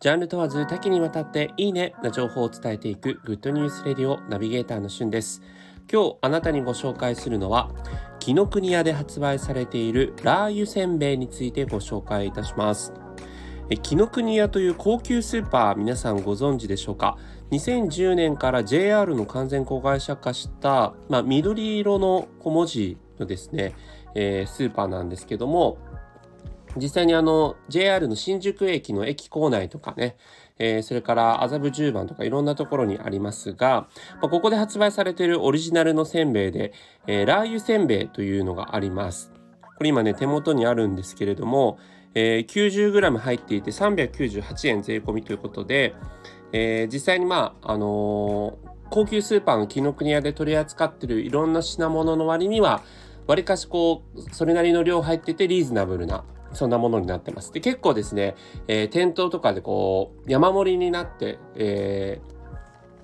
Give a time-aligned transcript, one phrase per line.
[0.00, 5.42] ジャンル問わず多岐にわたっていいねな情報を伝えていくグッドニュースレディオナビゲーターのしゅんです。
[5.90, 7.70] 今日あなたにご紹介するのは
[8.18, 12.92] 紀ノ国屋で発売されているラー油せんべいについてご紹介いたします。
[13.84, 17.16] 紀ノ国屋という高級スーパー皆さんご存知でしょうか
[17.52, 23.74] ？2010年から JR の完全子会社化した、まあ、緑色の小文字のですね、
[24.14, 25.78] えー、スーパーなんですけども
[26.76, 30.16] 実際にあの JR の新宿駅の駅構内とかね、
[30.58, 33.88] えー、それから麻布十番とかいろんなところにありますが、
[34.20, 36.72] まあ、ここで発売されているオリジナルのせんべいで、
[37.06, 39.32] えー、ラー油せんべいというのがあります。
[39.76, 41.78] これ今ね手元にあるんですけれども、
[42.14, 45.94] えー、90g 入っていて398円税込みということで、
[46.52, 52.82] えー、実際にまああのー、高級スーパーの紀ノ国屋で取り扱ってるいろんな品物の割には
[53.26, 57.52] わりかしこうそれなりの量入っててリーズナブルなそんなものになってます。
[57.52, 58.34] で、結構ですね、
[58.68, 62.32] えー、店頭とかでこう、山盛りになって、えー、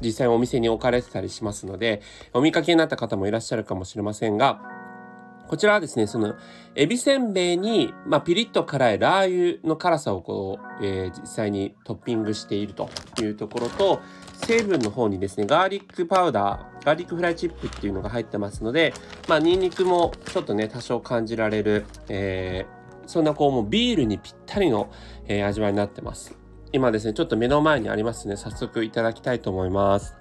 [0.00, 4.60] 実際お店に置かれてたりしますので、お見かけになった方もいらっしゃるかもしれませんが、
[5.48, 6.34] こちらはですね、その、
[6.74, 12.88] エビせんべいに、まあ、ピリッと辛いラー油の辛さをこう、えー、実際にトッピングしていると
[13.20, 14.00] いうところと、
[14.46, 18.94] 成分の方にですね、ガーリックパウダー、ガーリックフライチップっていうのが入ってますので、
[19.28, 24.90] まあ、ニンニクもちょっとね、多少感じられる、えー、そんなこうもうビールにぴったりの、
[25.26, 26.34] えー、味わいになってます。
[26.72, 28.36] 今ですね、ちょっと目の前にありますね。
[28.36, 30.16] 早速いただきたいと思います。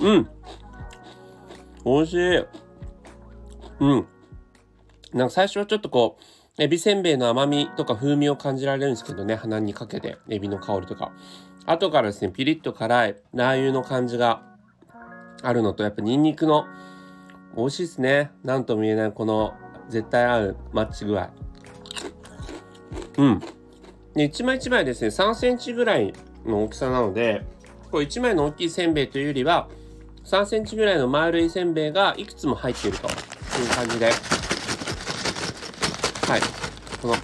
[0.00, 0.28] うん。
[1.84, 2.44] 美味しい。
[3.80, 4.06] うん。
[5.12, 6.18] なんか最初はちょっとこ
[6.58, 11.12] う、エビせんべいの甘みとか風味を感じられるんですけどね、鼻にかけて、エビの香りとか。
[11.66, 14.42] 後からですね、ピリッと辛いラー油の感じが
[15.42, 16.66] あるのと、やっぱニンニクの
[17.56, 18.30] 美味しいですね。
[18.44, 19.54] なんとも言えないこの
[19.88, 21.30] 絶対合うマッチ具合。
[23.18, 23.40] うん。
[24.14, 26.12] で、一枚一枚ですね、3センチぐらい
[26.44, 27.44] の大きさなので、
[27.90, 29.68] これ1枚の大きいせんべいというよりは、
[30.24, 33.14] 3センチぐらいの丸いせんべいがいくつも入っているという
[33.74, 34.14] 感じで、はい。
[37.02, 37.14] この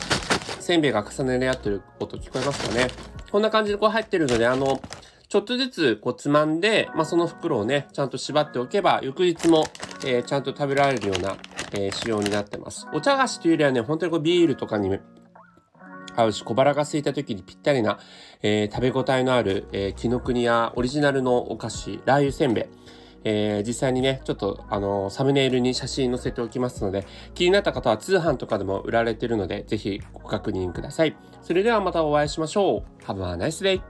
[0.60, 2.88] せんべいが重ね合ってる音聞こえますかね。
[3.30, 4.80] こんな感じでこう入ってるので、あの、
[5.28, 9.64] ちょっとずつこうつまんで、まあ、その袋をね、ちゃんと縛っておけば、翌日も
[10.04, 11.36] えー、ちゃんと食べられるような、
[11.72, 12.86] えー、仕様になってます。
[12.92, 14.90] お茶菓子というよりはね、本当にこうビールとかに
[16.16, 17.98] 合うし、小腹が空いた時にぴったりな、
[18.42, 22.64] えー、食べ応えのある、えー、紀ノ国屋オリジナルのお菓子、ラー油せんべい。
[23.28, 31.16] えー、実際にね、ちょっと、あのー、サムネイルに写真載せておきますので、気になった方は通販とかでも売られてるので、ぜひご確認ください。
[31.42, 33.02] それではまたお会いしましょう。
[33.02, 33.82] Have a nice day!